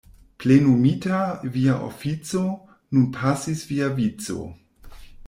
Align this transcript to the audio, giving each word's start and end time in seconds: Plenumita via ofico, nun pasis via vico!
Plenumita 0.43 1.19
via 1.55 1.75
ofico, 1.89 2.43
nun 2.91 3.05
pasis 3.19 3.63
via 3.73 3.91
vico! 4.01 4.39